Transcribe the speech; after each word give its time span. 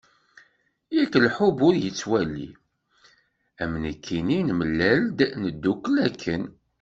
Yak 0.95 1.13
lḥubb 1.25 1.57
ur 1.67 1.75
yettwali, 1.83 2.49
am 3.61 3.71
nekkini, 3.83 4.39
nemlal-d 4.47 5.19
neddukel 5.41 5.95
akken. 6.07 6.43